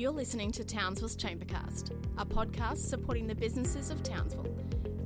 [0.00, 4.56] You're listening to Townsville's Chambercast, a podcast supporting the businesses of Townsville.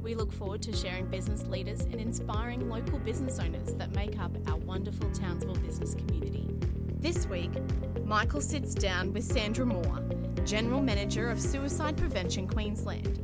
[0.00, 4.30] We look forward to sharing business leaders and inspiring local business owners that make up
[4.46, 6.48] our wonderful Townsville business community.
[7.00, 7.50] This week,
[8.04, 10.00] Michael sits down with Sandra Moore,
[10.44, 13.18] General Manager of Suicide Prevention Queensland.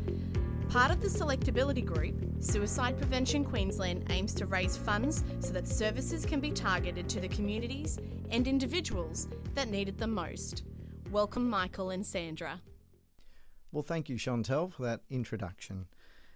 [0.70, 6.26] Part of the Selectability Group, Suicide Prevention Queensland aims to raise funds so that services
[6.26, 7.96] can be targeted to the communities
[8.32, 10.64] and individuals that need it the most.
[11.10, 12.60] Welcome, Michael and Sandra.
[13.72, 15.86] Well, thank you, Chantel, for that introduction.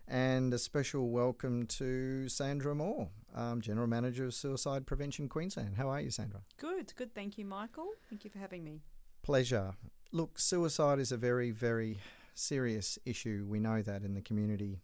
[0.08, 5.76] And a special welcome to Sandra Moore, um, General Manager of Suicide Prevention Queensland.
[5.76, 6.40] How are you, Sandra?
[6.56, 7.14] Good, good.
[7.14, 7.86] Thank you, Michael.
[8.10, 8.80] Thank you for having me.
[9.22, 9.74] Pleasure.
[10.10, 11.98] Look, suicide is a very, very
[12.34, 13.46] serious issue.
[13.48, 14.80] We know that in the community.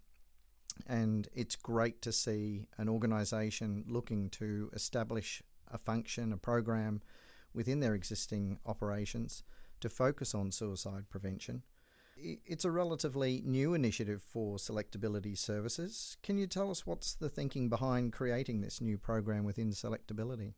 [0.87, 7.03] And it's great to see an organisation looking to establish a function, a program
[7.53, 9.43] within their existing operations
[9.81, 11.63] to focus on suicide prevention.
[12.17, 16.19] It's a relatively new initiative for selectability services.
[16.23, 20.55] Can you tell us what's the thinking behind creating this new program within selectability?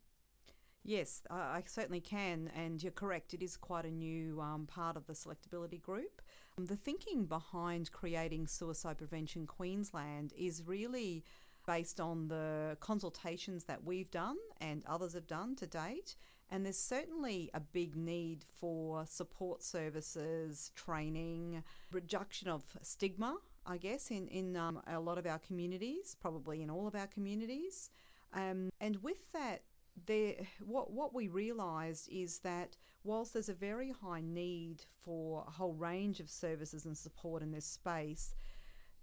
[0.85, 3.33] Yes, I certainly can, and you're correct.
[3.33, 6.21] It is quite a new um, part of the selectability group.
[6.57, 11.23] Um, the thinking behind creating Suicide Prevention Queensland is really
[11.65, 16.17] based on the consultations that we've done and others have done to date.
[16.49, 24.11] And there's certainly a big need for support services, training, reduction of stigma, I guess,
[24.11, 27.89] in, in um, a lot of our communities, probably in all of our communities.
[28.33, 29.63] Um, and with that,
[30.05, 35.51] there, what what we realised is that whilst there's a very high need for a
[35.51, 38.33] whole range of services and support in this space,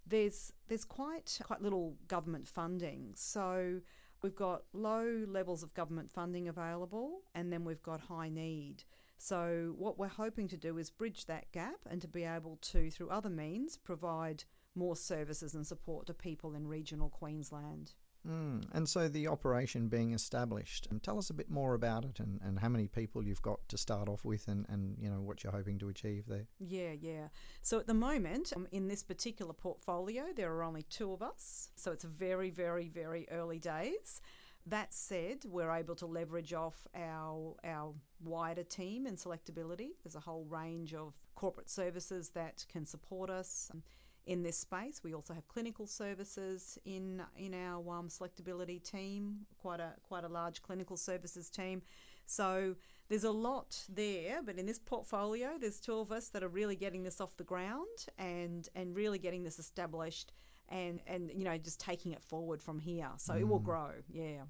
[0.06, 3.12] there's there's quite quite little government funding.
[3.14, 3.80] So
[4.22, 8.84] we've got low levels of government funding available, and then we've got high need.
[9.16, 12.90] So what we're hoping to do is bridge that gap and to be able to,
[12.90, 17.92] through other means, provide more services and support to people in regional Queensland.
[18.28, 18.64] Mm.
[18.72, 22.40] And so the operation being established, um, tell us a bit more about it and,
[22.42, 25.42] and how many people you've got to start off with and, and you know what
[25.42, 26.46] you're hoping to achieve there.
[26.58, 27.28] Yeah, yeah.
[27.62, 31.70] So at the moment, um, in this particular portfolio, there are only two of us.
[31.76, 34.20] So it's very, very, very early days.
[34.66, 39.92] That said, we're able to leverage off our our wider team and selectability.
[40.04, 43.70] There's a whole range of corporate services that can support us.
[43.72, 43.82] Um,
[44.26, 45.02] in this space.
[45.02, 50.28] We also have clinical services in in our um, selectability team, quite a quite a
[50.28, 51.82] large clinical services team.
[52.26, 52.76] So
[53.08, 56.76] there's a lot there, but in this portfolio, there's two of us that are really
[56.76, 60.32] getting this off the ground and and really getting this established
[60.68, 63.10] and and you know just taking it forward from here.
[63.16, 63.40] So mm.
[63.40, 63.64] it will mm.
[63.64, 63.90] grow.
[64.12, 64.42] Yeah.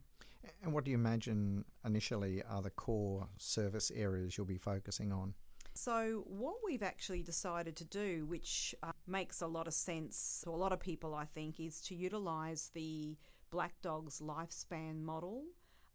[0.62, 5.34] And what do you imagine initially are the core service areas you'll be focusing on?
[5.75, 10.50] So, what we've actually decided to do, which uh, makes a lot of sense to
[10.50, 13.16] a lot of people, I think, is to utilise the
[13.50, 15.44] Black Dog's lifespan model.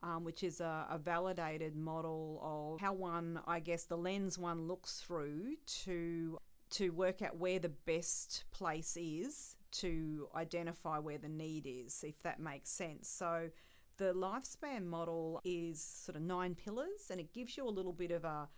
[0.04, 4.68] Um, which is a, a, validated model of how one, I guess, the lens one
[4.68, 6.38] looks through to
[6.72, 12.22] to work out where the best place is to identify where the need is, if
[12.24, 13.08] that makes sense.
[13.08, 13.50] So
[13.98, 18.12] the lifespan model is sort of nine pillars, and it gives you a little bit
[18.12, 18.50] of a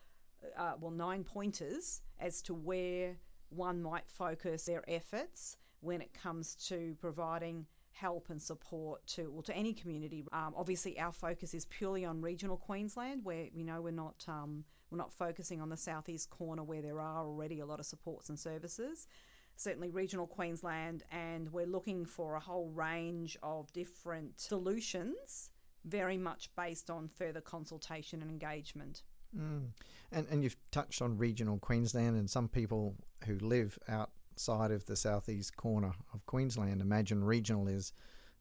[0.58, 3.18] uh, well, nine pointers as to where
[3.50, 9.42] one might focus their efforts when it comes to providing help and support to well,
[9.42, 10.24] to any community.
[10.31, 14.64] Um, obviously, our focus is purely on regional Queensland, where you know we're not um,
[14.90, 18.30] we're not focusing on the southeast corner where there are already a lot of supports
[18.30, 19.08] and services.
[19.56, 25.52] Certainly, regional Queensland, and we're looking for a whole range of different solutions,
[25.84, 29.02] very much based on further consultation and engagement.
[29.35, 29.69] Mm.
[30.11, 32.95] And and you've touched on regional Queensland, and some people
[33.25, 37.93] who live outside of the southeast corner of Queensland imagine regional is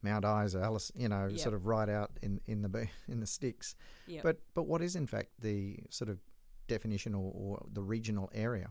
[0.02, 1.40] Mount Isa, Alice, you know, yep.
[1.40, 3.74] sort of right out in, in the in the sticks.
[4.06, 4.22] Yep.
[4.22, 6.18] But but what is in fact the sort of
[6.68, 8.70] definition or, or the regional area?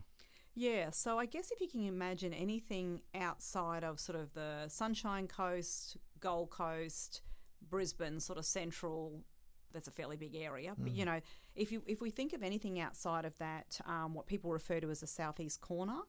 [0.58, 5.28] Yeah, so I guess if you can imagine anything outside of sort of the Sunshine
[5.28, 7.20] Coast, Gold Coast,
[7.68, 9.22] Brisbane, sort of central
[9.72, 10.72] that's a fairly big area.
[10.72, 10.84] Mm.
[10.84, 11.20] But you know,
[11.54, 14.90] if you if we think of anything outside of that, um, what people refer to
[14.90, 16.00] as the southeast corner,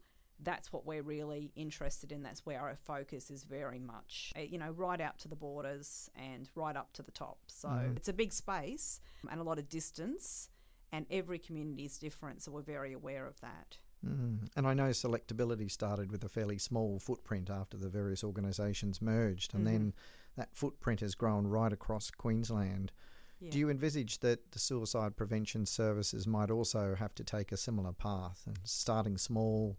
[0.41, 2.23] that's what we're really interested in.
[2.23, 6.09] That's where our focus is very much, eh, you know, right out to the borders
[6.15, 7.39] and right up to the top.
[7.47, 7.97] So mm.
[7.97, 8.99] it's a big space
[9.29, 10.49] and a lot of distance,
[10.91, 12.43] and every community is different.
[12.43, 13.77] So we're very aware of that.
[14.05, 14.47] Mm.
[14.55, 19.53] And I know selectability started with a fairly small footprint after the various organisations merged,
[19.53, 19.73] and mm-hmm.
[19.73, 19.93] then
[20.35, 22.91] that footprint has grown right across Queensland
[23.39, 23.51] Yeah.
[23.51, 27.91] Do you envisage that the suicide prevention services might also have to take a similar
[27.91, 29.77] path and starting small,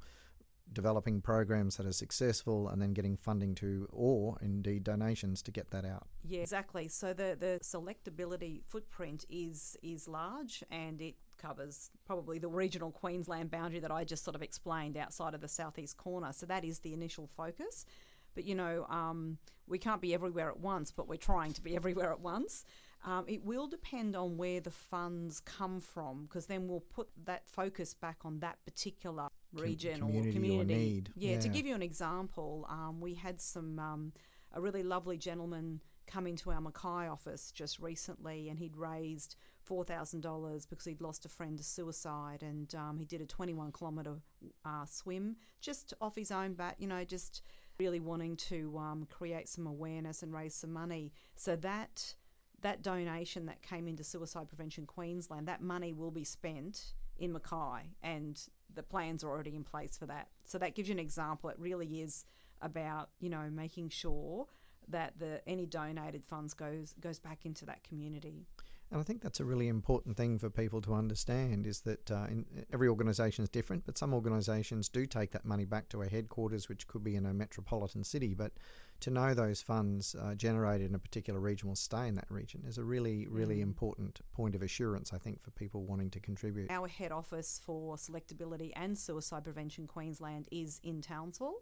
[0.72, 5.70] developing programs that are successful, and then getting funding to, or indeed donations to get
[5.72, 6.06] that out?
[6.25, 6.87] Yeah, exactly.
[6.88, 13.50] So the the selectability footprint is is large, and it covers probably the regional Queensland
[13.50, 16.32] boundary that I just sort of explained outside of the southeast corner.
[16.32, 17.87] So that is the initial focus.
[18.34, 21.75] But you know, um, we can't be everywhere at once, but we're trying to be
[21.81, 22.64] everywhere at once.
[23.04, 27.48] Um, it will depend on where the funds come from, because then we'll put that
[27.48, 30.74] focus back on that particular region community or or community.
[30.74, 31.10] need.
[31.14, 34.12] Yeah, to give you an example, um, we had some um,
[34.52, 39.84] a really lovely gentleman come into our Mackay office just recently, and he'd raised four
[39.84, 43.70] thousand dollars because he'd lost a friend to suicide, and um, he did a twenty-one
[43.70, 44.16] kilometre
[44.64, 46.74] uh, swim just off his own bat.
[46.78, 47.42] You know, just
[47.78, 51.12] really wanting to um, create some awareness and raise some money.
[51.36, 52.14] So that
[52.62, 57.90] that donation that came into Suicide Prevention Queensland, that money will be spent in Mackay,
[58.02, 58.40] and
[58.75, 60.28] the plans are already in place for that.
[60.44, 61.50] So that gives you an example.
[61.50, 62.25] It really is
[62.60, 64.46] about you know making sure
[64.88, 68.46] that the any donated funds goes goes back into that community.
[68.90, 72.26] And I think that's a really important thing for people to understand is that uh,
[72.31, 76.08] in, every organisation is different, but some organisations do take that money back to a
[76.08, 78.32] headquarters, which could be in a metropolitan city.
[78.32, 78.52] But
[79.00, 82.64] to know those funds uh, generated in a particular region will stay in that region
[82.67, 86.70] is a really, really important point of assurance, I think, for people wanting to contribute.
[86.70, 91.61] Our head office for selectability and suicide prevention Queensland is in Townsville,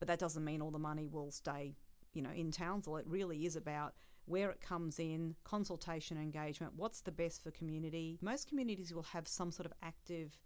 [0.00, 1.76] but that doesn't mean all the money will stay,
[2.14, 2.96] you know, in Townsville.
[2.96, 3.94] It really is about
[4.26, 8.18] where it comes in, consultation engagement, what's the best for community.
[8.22, 10.38] Most communities will have some sort of active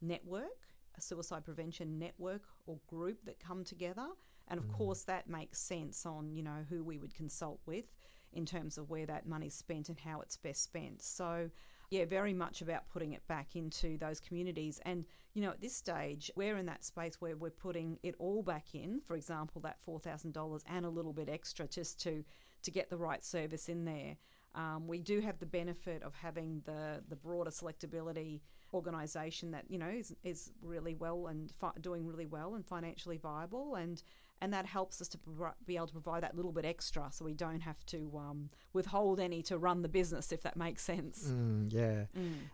[0.00, 4.06] network, a suicide prevention network or group that come together.
[4.48, 4.72] And of mm.
[4.72, 7.84] course that makes sense on, you know, who we would consult with
[8.32, 11.02] in terms of where that money's spent and how it's best spent.
[11.02, 11.50] So
[11.90, 14.80] yeah, very much about putting it back into those communities.
[14.84, 15.04] And,
[15.34, 18.74] you know, at this stage, we're in that space where we're putting it all back
[18.74, 22.24] in, for example, that $4,000 and a little bit extra just to,
[22.62, 24.16] to get the right service in there.
[24.54, 28.40] Um, we do have the benefit of having the, the broader selectability
[28.74, 33.16] organisation that, you know, is, is really well and fi- doing really well and financially
[33.16, 33.76] viable.
[33.76, 34.02] And,
[34.40, 37.24] and that helps us to pro- be able to provide that little bit extra so
[37.24, 41.28] we don't have to um, withhold any to run the business, if that makes sense.
[41.28, 42.04] Mm, yeah.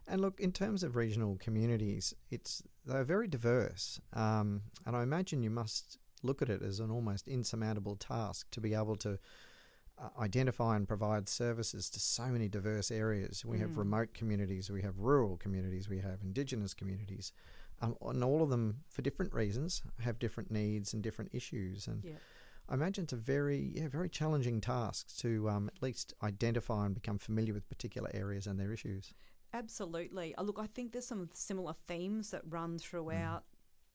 [0.06, 5.43] And look, in terms of regional communities, it's they're very diverse, um, and I imagine
[5.43, 9.19] you must look at it as an almost insurmountable task to be able to
[9.98, 13.44] uh, identify and provide services to so many diverse areas.
[13.44, 17.32] We have remote communities, we have rural communities, we have indigenous communities,
[17.81, 21.87] um, and all of them, for different reasons, have different needs and different issues.
[21.87, 22.04] And.
[22.69, 26.96] I imagine it's a very, yeah, very challenging task to um, at least identify and
[26.96, 29.14] become familiar with particular areas and their issues.
[29.52, 30.34] Absolutely.
[30.34, 33.44] Uh, look, I think there's some similar themes that run throughout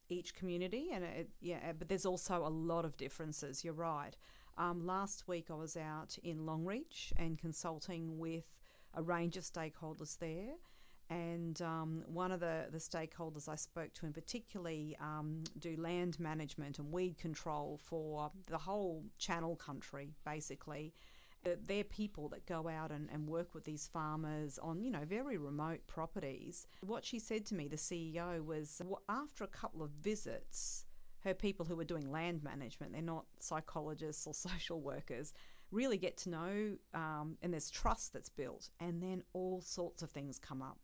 [0.10, 3.64] each community, and it, yeah, but there's also a lot of differences.
[3.64, 4.16] You're right.
[4.58, 8.46] Um, last week I was out in Longreach and consulting with
[8.94, 10.56] a range of stakeholders there.
[11.10, 16.18] And um, one of the, the stakeholders I spoke to, in particularly, um, do land
[16.20, 20.94] management and weed control for the whole Channel country, basically.
[21.44, 25.38] They're people that go out and, and work with these farmers on, you know, very
[25.38, 26.68] remote properties.
[26.82, 30.86] What she said to me, the CEO, was "Well, after a couple of visits,
[31.24, 35.34] her people who are doing land management, they're not psychologists or social workers,
[35.72, 40.10] really get to know, um, and there's trust that's built, and then all sorts of
[40.12, 40.80] things come up,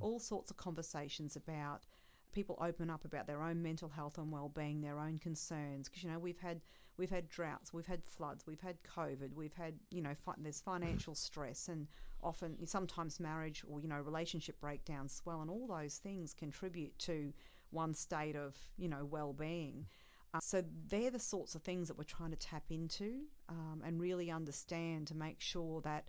[0.00, 1.86] all sorts of conversations about
[2.32, 5.88] people open up about their own mental health and well-being, their own concerns.
[5.88, 6.60] Because you know we've had
[6.96, 10.60] we've had droughts, we've had floods, we've had COVID, we've had you know fi- there's
[10.60, 11.86] financial stress, and
[12.22, 17.32] often sometimes marriage or you know relationship breakdowns well, and all those things contribute to
[17.72, 19.86] one state of you know well-being.
[20.34, 24.00] Uh, so they're the sorts of things that we're trying to tap into um, and
[24.00, 26.08] really understand to make sure that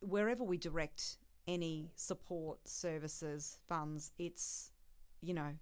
[0.00, 1.16] wherever we direct
[1.48, 4.72] any support services funds, it's
[5.22, 5.54] you know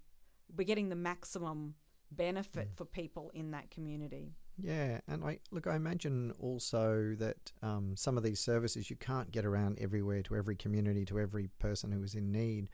[0.56, 1.75] we're getting the maximum
[2.10, 4.34] benefit for people in that community.
[4.60, 5.66] Yeah, and I look.
[5.66, 10.34] I imagine also that um, some of these services you can't get around everywhere to
[10.34, 12.68] every community to every person who is in need,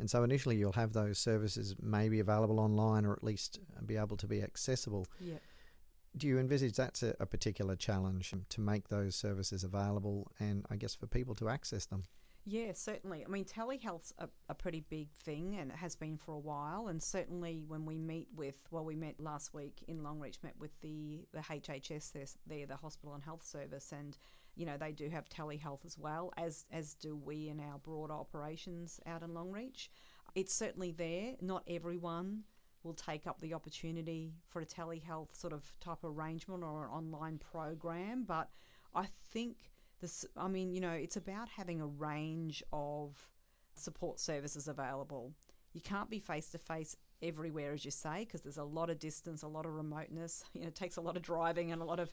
[0.00, 3.96] and so initially you'll have those services maybe available online or at least uh, be
[3.96, 5.06] able to be accessible.
[5.20, 5.34] Yeah.
[6.16, 10.66] Do you envisage that's a, a particular challenge um, to make those services available, and
[10.68, 12.02] I guess for people to access them?
[12.46, 13.24] Yeah, certainly.
[13.24, 16.88] I mean, telehealth's a, a pretty big thing and it has been for a while.
[16.88, 20.72] And certainly when we meet with, well, we met last week in Longreach, met with
[20.80, 24.16] the, the HHS there, the Hospital and Health Service, and,
[24.56, 28.14] you know, they do have telehealth as well, as as do we in our broader
[28.14, 29.88] operations out in Longreach.
[30.34, 31.34] It's certainly there.
[31.40, 32.44] Not everyone
[32.82, 37.38] will take up the opportunity for a telehealth sort of type arrangement or an online
[37.38, 38.48] program, but
[38.94, 39.70] I think
[40.00, 40.24] this.
[40.36, 43.16] I mean, you know, it's about having a range of
[43.74, 45.32] support services available.
[45.72, 48.98] You can't be face to face everywhere, as you say, because there's a lot of
[48.98, 50.44] distance, a lot of remoteness.
[50.54, 52.12] You know, it takes a lot of driving and a lot of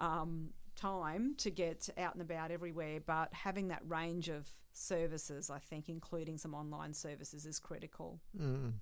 [0.00, 3.00] um, time to get out and about everywhere.
[3.04, 8.20] But having that range of services, I think, including some online services, is critical.
[8.38, 8.74] Mm.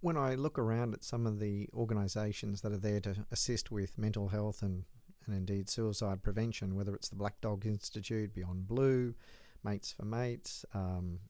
[0.00, 3.98] When I look around at some of the organisations that are there to assist with
[3.98, 4.84] mental health and,
[5.26, 9.14] and indeed suicide prevention, whether it's the Black Dog Institute, Beyond Blue,
[9.62, 11.20] Mates for Mates, um,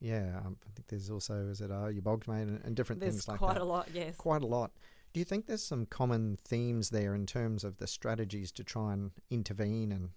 [0.00, 3.00] yeah, um, I think there's also is it uh, your Bogged mate and, and different
[3.00, 3.60] there's things like quite that.
[3.60, 4.16] Quite a lot, yes.
[4.16, 4.72] Quite a lot.
[5.14, 8.92] Do you think there's some common themes there in terms of the strategies to try
[8.92, 10.10] and intervene and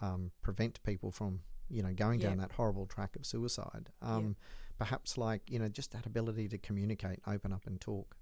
[0.00, 3.90] um, prevent people from you know going down that horrible track of suicide?
[4.00, 4.36] Um,
[4.78, 8.14] Perhaps like you know just that ability to communicate, open up, and talk.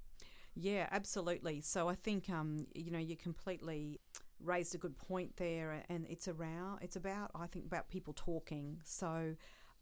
[0.55, 1.61] Yeah, absolutely.
[1.61, 3.99] So I think um, you know you're completely
[4.45, 8.81] raised a good point there, and it's around it's about I think about people talking.
[8.85, 9.35] So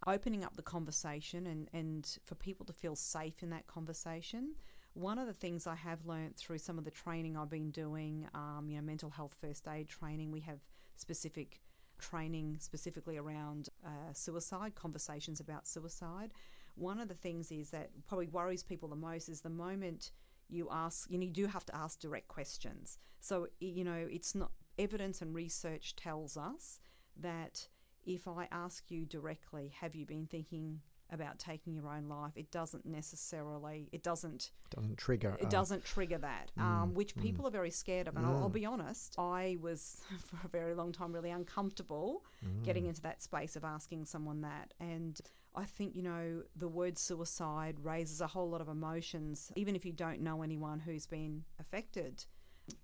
[0.07, 4.55] opening up the conversation and, and for people to feel safe in that conversation.
[4.95, 8.29] One of the things I have learnt through some of the training I've been doing,
[8.35, 10.59] um, you know, mental health first aid training, we have
[10.97, 11.61] specific
[11.99, 16.33] training specifically around uh, suicide, conversations about suicide.
[16.75, 20.11] One of the things is that probably worries people the most is the moment
[20.53, 22.99] you ask, you, know, you do have to ask direct questions.
[23.21, 26.81] So, you know, it's not evidence and research tells us
[27.17, 27.69] that
[28.05, 30.81] if I ask you directly, have you been thinking
[31.11, 32.33] about taking your own life?
[32.37, 35.37] It doesn't necessarily, it doesn't doesn't trigger.
[35.41, 37.23] It uh, doesn't trigger that, mm, um, which mm.
[37.23, 38.17] people are very scared of.
[38.17, 38.55] And I'll, I'll, mm.
[38.55, 42.65] be honest, I was for a very long time really uncomfortable mm.
[42.65, 44.75] getting into that space of asking someone that.
[44.81, 45.21] And
[45.55, 49.85] I think, you know, the word suicide raises a whole lot of emotions, even if
[49.85, 52.25] you don't know anyone who's been affected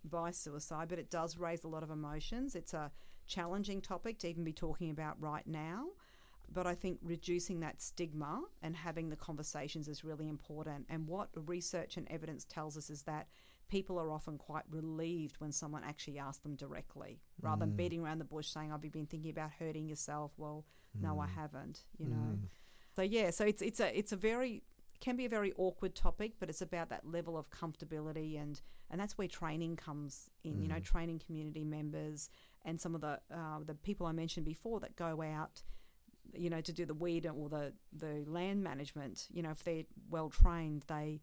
[0.04, 2.54] by suicide, but it does raise a lot of emotions.
[2.54, 2.90] It's a
[3.26, 5.86] challenging topic to even be talking about right now.
[6.50, 10.86] But I think reducing that stigma and having the conversations is really important.
[10.88, 13.28] And what research and evidence tells us is that
[13.68, 17.68] people are often quite relieved when someone actually asks them directly, rather mm.
[17.68, 20.64] than beating around the bush saying, "Have you been thinking about hurting yourself?" Well,
[20.96, 21.02] mm.
[21.02, 21.34] no, I mm.
[21.34, 21.84] haven't.
[21.98, 22.16] You know.
[22.16, 22.48] Mm.
[22.96, 24.62] So yeah, so it's it's a it's a very
[25.00, 28.60] can be a very awkward topic, but it's about that level of comfortability and
[28.90, 30.60] and that's where training comes in.
[30.60, 30.84] You know, mm.
[30.84, 32.30] training community members
[32.64, 35.62] and some of the uh, the people I mentioned before that go out,
[36.34, 39.28] you know, to do the weed or the the land management.
[39.30, 41.20] You know, if they're well trained, they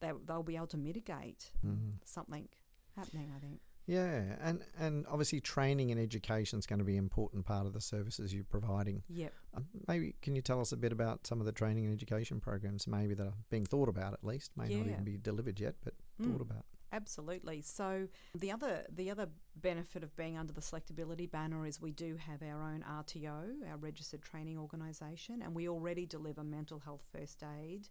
[0.00, 1.92] they they'll be able to mitigate mm.
[2.04, 2.48] something
[2.96, 3.32] happening.
[3.34, 3.60] I think.
[3.88, 7.72] Yeah, and and obviously training and education is going to be an important part of
[7.72, 9.02] the services you're providing.
[9.08, 9.32] Yep.
[9.54, 12.38] Um, maybe can you tell us a bit about some of the training and education
[12.38, 14.78] programs, maybe that are being thought about at least, may yeah.
[14.78, 16.30] not even be delivered yet, but mm.
[16.30, 16.66] thought about.
[16.92, 17.62] Absolutely.
[17.62, 22.16] So the other the other benefit of being under the selectability banner is we do
[22.16, 27.42] have our own RTO, our registered training organisation, and we already deliver mental health first
[27.62, 27.88] aid.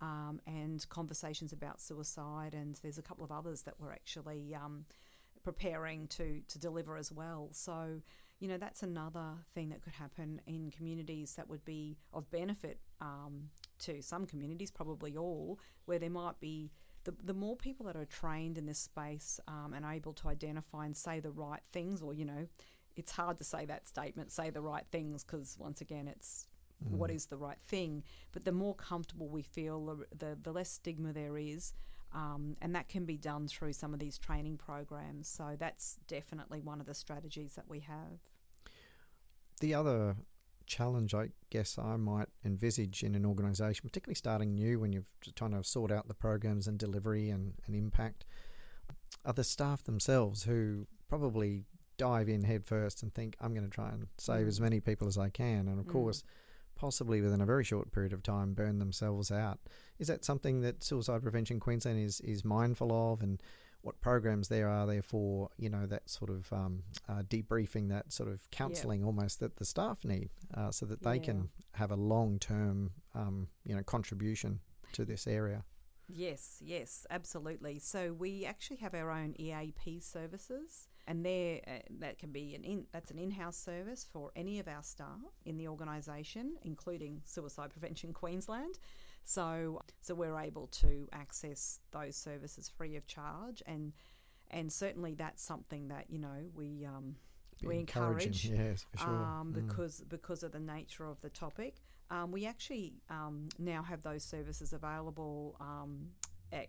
[0.00, 4.84] Um, and conversations about suicide, and there's a couple of others that we're actually um,
[5.42, 7.48] preparing to to deliver as well.
[7.52, 8.02] So,
[8.40, 12.80] you know, that's another thing that could happen in communities that would be of benefit
[13.00, 16.70] um, to some communities, probably all, where there might be
[17.04, 20.84] the, the more people that are trained in this space um, and able to identify
[20.84, 22.46] and say the right things, or, you know,
[22.96, 26.46] it's hard to say that statement, say the right things, because once again, it's
[26.86, 26.96] mm.
[26.96, 28.02] what is the right thing.
[28.32, 31.74] But the more comfortable we feel, the, the, the less stigma there is.
[32.12, 35.28] Um, and that can be done through some of these training programs.
[35.28, 38.20] So that's definitely one of the strategies that we have.
[39.60, 40.16] The other
[40.66, 45.50] challenge I guess I might envisage in an organisation, particularly starting new when you're trying
[45.52, 48.24] to sort out the programs and delivery and, and impact,
[49.24, 51.64] are the staff themselves who probably
[51.96, 54.48] dive in headfirst and think, I'm going to try and save mm.
[54.48, 55.68] as many people as I can.
[55.68, 55.92] And of mm.
[55.92, 56.24] course,
[56.74, 59.58] possibly within a very short period of time, burn themselves out.
[59.98, 63.22] Is that something that Suicide Prevention Queensland is, is mindful of?
[63.22, 63.42] And
[63.84, 68.12] what programs there are there for you know that sort of um, uh, debriefing, that
[68.12, 69.06] sort of counselling yeah.
[69.06, 71.22] almost that the staff need, uh, so that they yeah.
[71.22, 74.60] can have a long term um, you know contribution
[74.92, 75.64] to this area.
[76.08, 77.78] Yes, yes, absolutely.
[77.78, 81.70] So we actually have our own EAP services, and there uh,
[82.00, 85.56] that can be an in, that's an in-house service for any of our staff in
[85.56, 88.78] the organisation, including Suicide Prevention Queensland.
[89.24, 93.92] So, so we're able to access those services free of charge, and
[94.50, 97.16] and certainly that's something that you know we um,
[97.62, 99.08] we encourage Yes, for sure.
[99.08, 99.66] um, Mm.
[99.66, 101.76] because because of the nature of the topic.
[102.10, 106.10] Um, we actually um, now have those services available um,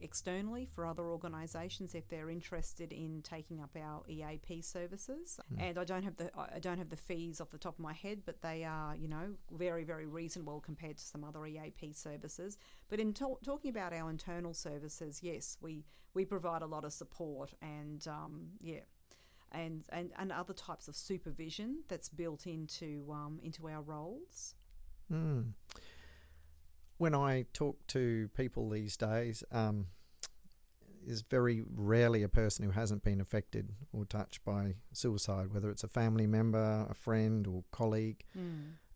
[0.01, 5.39] externally for other organisations if they're interested in taking up our EAP services.
[5.57, 7.93] And I don't have the I don't have the fees off the top of my
[7.93, 12.57] head, but they are you know very very reasonable compared to some other EAP services.
[12.89, 16.93] But in to- talking about our internal services, yes, we we provide a lot of
[16.93, 18.81] support and um, yeah
[19.51, 24.55] and, and, and other types of supervision that's built into um, into our roles.
[25.11, 25.53] Mm.
[26.97, 29.87] When I talk to people these days, um,
[31.05, 35.83] there's very rarely a person who hasn't been affected or touched by suicide, whether it's
[35.83, 38.23] a family member, a friend, or colleague.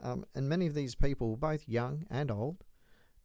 [0.01, 2.63] Um, and many of these people, both young and old,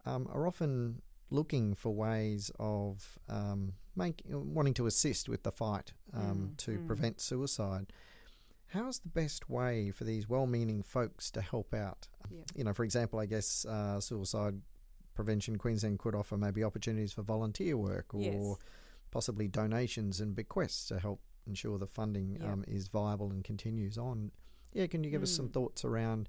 [0.04, 1.00] um, are often
[1.31, 6.71] looking for ways of um, make, wanting to assist with the fight um, Mm, to
[6.73, 6.87] mm.
[6.87, 7.93] prevent suicide.
[8.75, 12.09] How's the best way for these well-meaning folks to help out?
[12.28, 12.45] Yep.
[12.57, 14.61] You know, for example, I guess uh, suicide
[15.14, 18.57] prevention Queensland could offer maybe opportunities for volunteer work or Yes.
[19.12, 22.50] possibly donations and bequests to help ensure the funding Yep.
[22.52, 24.33] um, is viable and continues on.
[24.73, 25.52] Yeah, can you give us some Mm.
[25.52, 26.28] thoughts around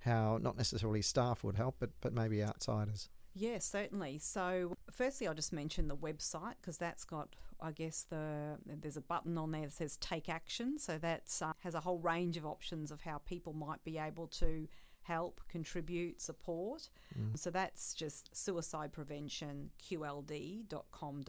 [0.00, 3.08] how not necessarily staff would help, but but maybe outsiders?
[3.34, 4.18] Yes, certainly.
[4.18, 9.00] So, firstly, I'll just mention the website because that's got, I guess, the there's a
[9.00, 12.46] button on there that says "Take Action." So that uh, has a whole range of
[12.46, 14.68] options of how people might be able to
[15.02, 16.88] help, contribute, support.
[17.36, 21.24] So that's just suicide prevention qld.com.au.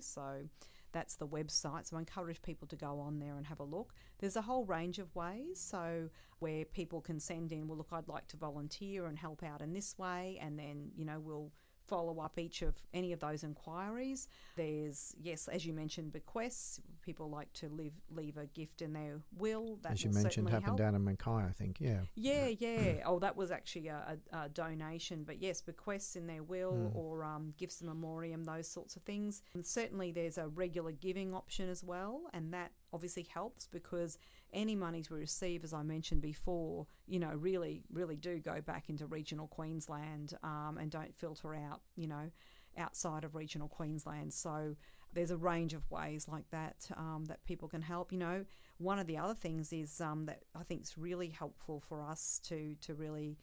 [0.00, 0.48] So
[0.92, 1.88] that's the website.
[1.88, 3.94] So I encourage people to go on there and have a look.
[4.18, 5.60] There's a whole range of ways.
[5.60, 9.60] So where people can send in, well, look, I'd like to volunteer and help out
[9.60, 11.52] in this way, and then you know we'll
[11.90, 14.28] follow up each of any of those inquiries.
[14.56, 16.80] There's yes, as you mentioned, bequests.
[17.02, 19.78] People like to leave leave a gift in their will.
[19.82, 20.78] That As you mentioned, happened help.
[20.78, 21.78] down in Mackay, I think.
[21.80, 22.00] Yeah.
[22.14, 23.02] Yeah, yeah.
[23.04, 27.24] oh, that was actually a, a, a donation, but yes, bequests in their will or
[27.24, 29.42] um, gifts in memoriam, those sorts of things.
[29.54, 34.16] And certainly, there's a regular giving option as well, and that obviously helps because
[34.52, 38.88] any monies we receive, as I mentioned before, you know, really, really do go back
[38.88, 42.30] into regional Queensland um, and don't filter out, you know,
[42.76, 44.32] outside of regional Queensland.
[44.32, 44.76] So
[45.12, 48.12] there's a range of ways like that um, that people can help.
[48.12, 48.44] You know,
[48.78, 52.40] one of the other things is um, that I think is really helpful for us
[52.44, 53.38] to to really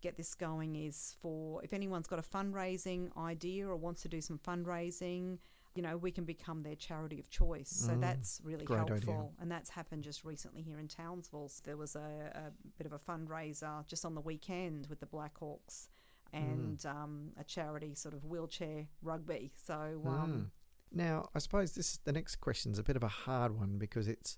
[0.00, 4.20] get this going is for if anyone's got a fundraising idea or wants to do
[4.20, 5.38] some fundraising.
[5.74, 7.70] You know, we can become their charity of choice.
[7.70, 8.88] So that's really great idea.
[8.88, 9.32] helpful.
[9.40, 11.50] And that's happened just recently here in Townsville.
[11.64, 15.88] There was a, a bit of a fundraiser just on the weekend with the Blackhawks
[16.32, 19.52] and um, a charity sort of wheelchair rugby.
[19.64, 20.50] So, um,
[20.92, 24.08] Now, I suppose this the next question is a bit of a hard one because
[24.08, 24.36] it's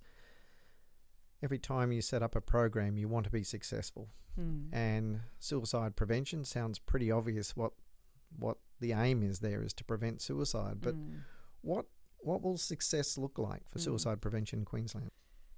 [1.43, 4.73] every time you set up a program, you want to be successful, hmm.
[4.73, 7.57] and suicide prevention sounds pretty obvious.
[7.57, 7.73] What
[8.39, 11.21] what the aim is there is to prevent suicide, but Mm.
[11.63, 11.87] what
[12.25, 15.11] what will success look like for suicide prevention in Queensland?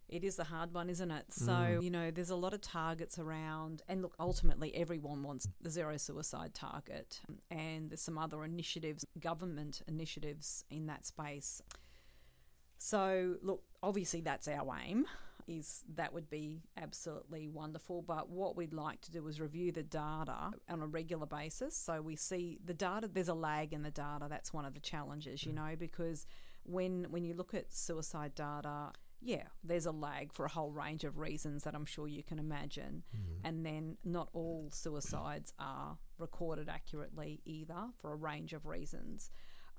[0.09, 1.31] It is a hard one, isn't it?
[1.31, 1.83] So, Mm.
[1.83, 5.99] you know, there's a lot of targets around, and look, ultimately, everyone wants the zero
[5.99, 11.61] suicide target, and there's some other initiatives, government initiatives in that space.
[12.79, 15.07] So, look, obviously, that's our aim.
[15.47, 19.83] Is that would be absolutely wonderful, but what we'd like to do is review the
[19.83, 21.77] data on a regular basis.
[21.77, 23.09] So we see the data.
[23.13, 24.27] There's a lag in the data.
[24.29, 25.57] That's one of the challenges, you mm.
[25.57, 26.27] know, because
[26.65, 31.05] when when you look at suicide data, yeah, there's a lag for a whole range
[31.05, 33.03] of reasons that I'm sure you can imagine.
[33.17, 33.47] Mm-hmm.
[33.47, 39.31] And then not all suicides are recorded accurately either for a range of reasons.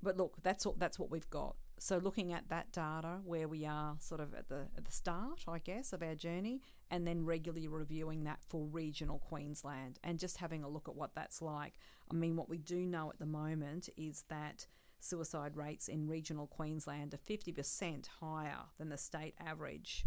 [0.01, 1.55] But look, that's all, that's what we've got.
[1.77, 5.43] So looking at that data where we are sort of at the at the start,
[5.47, 10.37] I guess, of our journey, and then regularly reviewing that for regional Queensland and just
[10.37, 11.73] having a look at what that's like.
[12.09, 14.67] I mean, what we do know at the moment is that
[14.99, 20.05] suicide rates in regional Queensland are 50% higher than the state average.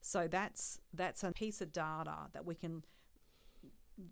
[0.00, 2.84] So that's that's a piece of data that we can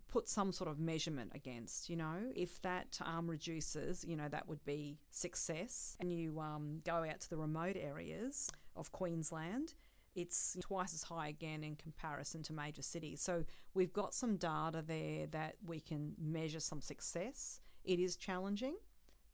[0.09, 1.89] put some sort of measurement against.
[1.89, 5.95] You know, if that um, reduces, you know, that would be success.
[5.99, 9.73] And you um, go out to the remote areas of Queensland.
[10.15, 13.21] It's twice as high again in comparison to major cities.
[13.21, 17.61] So we've got some data there that we can measure some success.
[17.83, 18.77] It is challenging,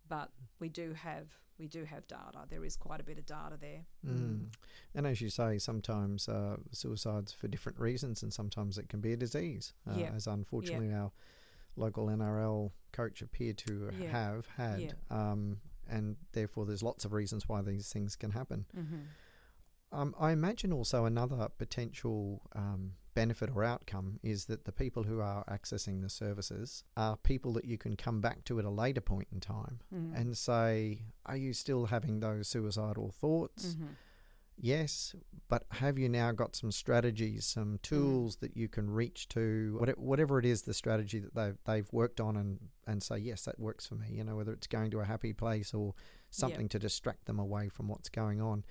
[0.09, 1.27] but we do have
[1.59, 2.45] we do have data.
[2.49, 3.85] There is quite a bit of data there.
[4.05, 4.47] Mm.
[4.95, 9.13] And as you say, sometimes uh, suicides for different reasons, and sometimes it can be
[9.13, 10.11] a disease, uh, Yeah.
[10.15, 11.11] as unfortunately our
[11.75, 14.09] local NRL coach appeared to Yeah.
[14.09, 14.95] have had.
[15.09, 18.65] Um, and therefore, there's lots of reasons why these things can happen.
[18.75, 19.01] Mm-hmm.
[19.93, 25.19] Um, I imagine also another potential um, benefit or outcome is that the people who
[25.21, 29.01] are accessing the services are people that you can come back to at a later
[29.01, 30.19] point in time Mm.
[30.19, 33.75] and say, Are you still having those suicidal thoughts?
[33.75, 33.89] Mhm.
[34.55, 35.15] Yes,
[35.47, 40.37] but have you now got some strategies, some tools that you can reach to, whatever
[40.39, 43.87] it is, the strategy that they've, they've worked on and, and say, yes, that works
[43.87, 45.93] for me, you know, whether it's going to a happy place or
[46.29, 48.63] something to distract them away from what's going on.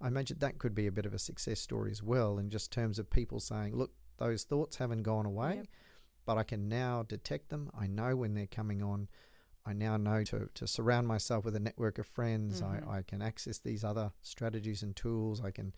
[0.00, 2.70] I imagine that could be a bit of a success story as well, in just
[2.72, 5.66] terms of people saying, look, those thoughts haven't gone away, Yep.
[6.24, 7.70] but I can now detect them.
[7.78, 9.08] I know when they're coming on.
[9.66, 12.62] I now know to, to surround myself with a network of friends.
[12.62, 12.88] Mhm.
[12.88, 15.42] I, I can access these other strategies and tools.
[15.44, 15.74] I can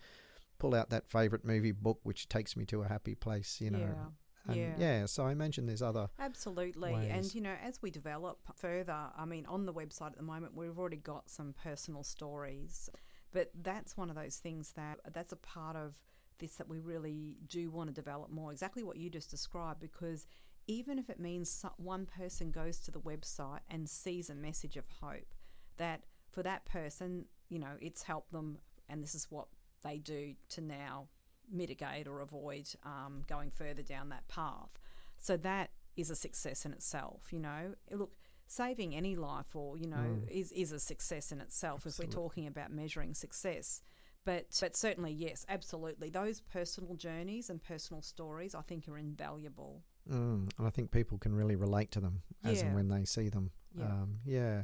[0.59, 3.79] pull out that favorite movie book, which takes me to a happy place, you know.
[3.79, 4.05] yeah.
[4.47, 4.73] And yeah.
[4.79, 6.09] yeah, so I imagine there's other.
[6.17, 6.93] Absolutely.
[6.93, 7.11] ways.
[7.11, 10.55] And, you know, as we develop further, I mean, on the website at the moment,
[10.55, 12.89] we've already got some personal stories.
[13.33, 15.95] But that's one of those things that that's a part of
[16.39, 18.51] this that we really do want to develop more.
[18.51, 20.27] Exactly what you just described, because
[20.67, 24.85] even if it means one person goes to the website and sees a message of
[25.01, 25.33] hope,
[25.77, 28.57] that for that person, you know, it's helped them,
[28.89, 29.47] and this is what
[29.83, 31.07] they do to now
[31.51, 34.79] mitigate or avoid um, going further down that path.
[35.17, 37.23] So that is a success in itself.
[37.31, 38.11] You know, look,
[38.51, 40.29] saving any life or you know Mm.
[40.29, 43.81] is is a success in itself if we're talking about measuring success.
[44.23, 46.09] But but certainly yes, absolutely.
[46.09, 49.83] Those personal journeys and personal stories, I think, are invaluable.
[50.09, 53.29] Mm, and I think people can really relate to them as and when they see
[53.29, 53.51] them.
[53.75, 53.85] Yeah.
[53.85, 54.63] Um, yeah.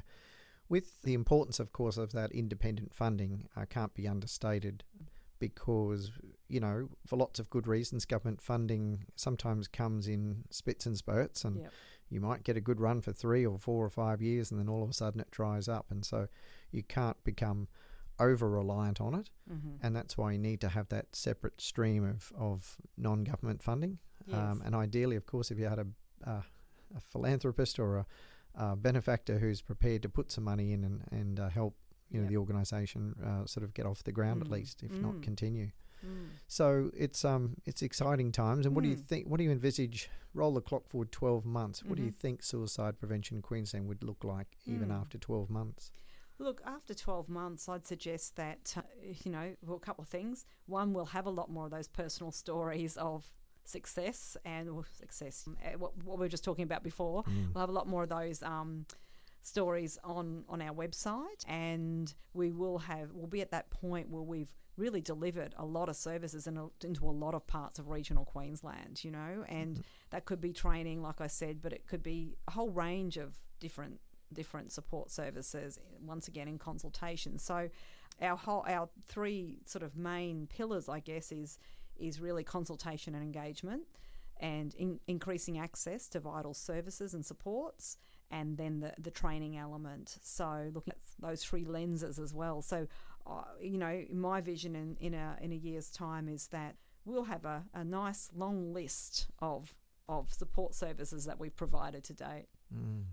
[0.70, 4.84] With the importance, of course, of that independent funding, uh, can't be understated
[5.40, 6.12] because,
[6.50, 11.46] you know, for lots of good reasons, government funding sometimes comes in spits and spurts,
[11.46, 11.74] and Yep.
[12.10, 14.70] You might get a good run for three or four or five years, and then
[14.70, 15.86] all of a sudden it dries up.
[15.90, 16.28] And so
[16.72, 17.68] you can't become
[18.20, 19.76] over reliant on it, Mm-hmm.
[19.86, 24.00] and that's why you need to have that separate stream of, of non government funding.
[24.34, 25.88] Um, and ideally, of course, if you had a,
[26.24, 26.44] a,
[26.96, 28.06] a philanthropist or a,
[28.56, 31.76] a benefactor who's prepared to put some money in and, and uh, help
[32.10, 32.30] you know Yep.
[32.32, 34.52] the organisation uh, sort of get off the ground at Mm.
[34.52, 35.02] least, if Mm.
[35.02, 35.72] not continue.
[36.06, 36.30] Mm.
[36.48, 38.66] So it's um it's exciting times.
[38.66, 39.06] And what do you Mm.
[39.06, 39.28] think?
[39.28, 40.10] What do you envisage?
[40.34, 41.84] Roll the clock forward twelve months.
[41.84, 42.16] What do you Mhm.
[42.16, 45.02] think suicide prevention Queensland would look like even Mm.
[45.02, 45.92] after twelve months?
[46.40, 48.84] Look, after 12 months, I'd suggest that, uh,
[49.24, 50.46] you know, well, a couple of things.
[50.68, 53.32] One, we'll have a lot more of those personal stories of
[53.64, 57.24] success and well, success, uh, what, what we were just talking about before.
[57.24, 57.56] Mm.
[57.56, 58.86] We'll have a lot more of those um,
[59.42, 64.22] stories on, on our website, and we will have, we'll be at that point where
[64.22, 67.90] we've really delivered a lot of services in a, into a lot of parts of
[67.90, 69.82] regional Queensland, you know, and mm-hmm.
[70.12, 73.38] that could be training, like I said, but it could be a whole range of
[73.60, 74.00] different
[74.34, 77.40] different support services once again in consultation.
[77.40, 77.70] So
[78.22, 81.60] our whole our three sort of main pillars i guess is
[82.00, 83.84] is really consultation and engagement
[84.40, 87.98] and in, increasing access to vital services and supports
[88.30, 90.18] and then the, the training element.
[90.22, 92.62] So looking at those three lenses as well.
[92.62, 92.88] So
[93.30, 97.26] uh, you know my vision in, in a in a year's time is that we'll
[97.26, 99.74] have a, a nice long list of
[100.10, 103.04] of support services that we've provided to date Mm.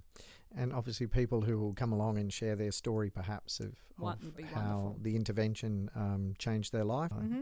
[0.57, 4.05] And obviously, people who will come along and share their story, perhaps, of, of how
[4.05, 4.97] wonderful.
[5.03, 7.11] the intervention um, changed their life.
[7.11, 7.41] Mm-hmm.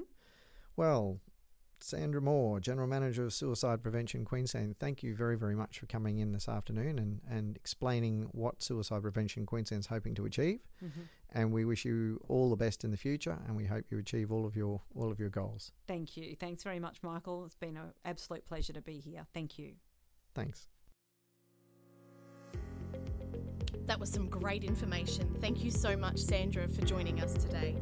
[0.77, 1.21] Well,
[1.83, 6.19] Sandra Moore, General Manager of Suicide Prevention Queensland, thank you very, very much for coming
[6.19, 10.61] in this afternoon and, and explaining what Suicide Prevention Queensland's hoping to achieve.
[10.81, 11.03] hmm
[11.35, 14.31] And we wish you all the best in the future, and we hope you achieve
[14.31, 15.73] all of your all of your goals.
[15.87, 16.37] Thank you.
[16.39, 17.47] Thanks very much, Michael.
[17.47, 19.27] It's been an absolute pleasure to be here.
[19.33, 19.73] Thank you.
[20.35, 20.69] Thanks.
[23.87, 25.37] That was some great information.
[25.41, 27.77] Thank you so much, Sandra, for joining us today.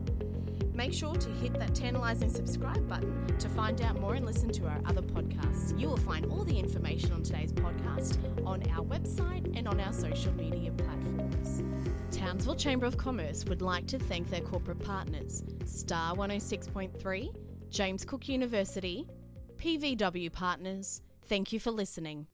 [0.74, 4.66] Make sure to hit that tantalising subscribe button to find out more and listen to
[4.66, 5.78] our other podcasts.
[5.78, 9.92] You will find all the information on today's podcast on our website and on our
[9.92, 11.62] social media platforms.
[12.11, 17.35] Townsville Chamber of Commerce would like to thank their corporate partners Star 106.3,
[17.70, 19.06] James Cook University,
[19.56, 21.02] PVW Partners.
[21.26, 22.26] Thank you for listening.